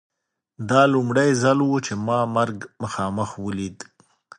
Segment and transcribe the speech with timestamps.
[0.69, 3.77] دا لومړی ځل و چې ما مرګ مخامخ ولید